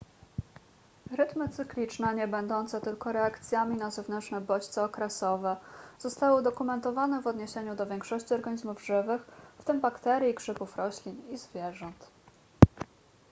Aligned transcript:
rytmy 1.11 1.49
cykliczne 1.49 2.15
niebędące 2.15 2.81
tylko 2.81 3.11
reakcjami 3.11 3.75
na 3.77 3.91
zewnętrzne 3.91 4.41
bodźce 4.41 4.83
okresowe 4.83 5.57
zostały 5.99 6.41
udokumentowane 6.41 7.21
w 7.21 7.27
odniesieniu 7.27 7.75
do 7.75 7.85
większości 7.87 8.33
organizmów 8.33 8.85
żywych 8.85 9.21
w 9.59 9.63
tym 9.63 9.81
bakterii 9.81 10.33
grzybów 10.33 10.77
roślin 10.77 11.21
i 11.31 11.37
zwierząt 11.37 12.07